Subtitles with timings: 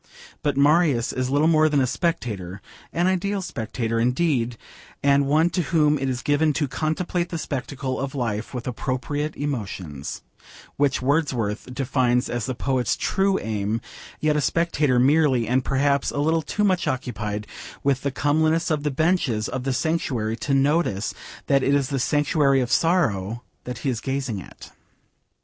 [0.41, 2.59] But Marius is little more than a spectator:
[2.91, 4.57] an ideal spectator indeed,
[5.03, 9.35] and one to whom it is given 'to contemplate the spectacle of life with appropriate
[9.35, 10.23] emotions,'
[10.75, 13.79] which Wordsworth defines as the poet's true aim;
[14.19, 17.45] yet a spectator merely, and perhaps a little too much occupied
[17.83, 21.13] with the comeliness of the benches of the sanctuary to notice
[21.45, 24.71] that it is the sanctuary of sorrow that he is gazing at.